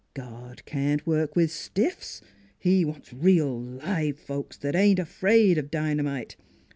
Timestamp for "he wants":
2.57-3.13